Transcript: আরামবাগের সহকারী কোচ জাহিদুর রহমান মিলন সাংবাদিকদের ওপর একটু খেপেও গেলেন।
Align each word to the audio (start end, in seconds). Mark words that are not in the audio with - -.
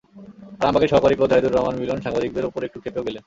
আরামবাগের 0.61 0.91
সহকারী 0.91 1.15
কোচ 1.15 1.27
জাহিদুর 1.31 1.55
রহমান 1.55 1.75
মিলন 1.81 1.99
সাংবাদিকদের 2.01 2.47
ওপর 2.49 2.61
একটু 2.67 2.77
খেপেও 2.83 3.05
গেলেন। 3.07 3.19